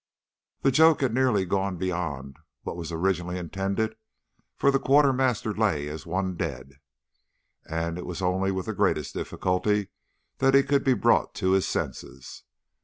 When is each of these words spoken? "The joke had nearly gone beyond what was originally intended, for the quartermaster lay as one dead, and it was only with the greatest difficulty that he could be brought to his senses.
"The 0.63 0.71
joke 0.71 1.01
had 1.01 1.13
nearly 1.13 1.45
gone 1.45 1.77
beyond 1.77 2.37
what 2.63 2.75
was 2.75 2.91
originally 2.91 3.37
intended, 3.37 3.93
for 4.57 4.71
the 4.71 4.79
quartermaster 4.79 5.53
lay 5.53 5.87
as 5.87 6.07
one 6.07 6.35
dead, 6.35 6.79
and 7.69 7.99
it 7.99 8.05
was 8.07 8.19
only 8.19 8.51
with 8.51 8.65
the 8.65 8.73
greatest 8.73 9.13
difficulty 9.13 9.89
that 10.39 10.55
he 10.55 10.63
could 10.63 10.83
be 10.83 10.95
brought 10.95 11.35
to 11.35 11.51
his 11.51 11.67
senses. 11.67 12.41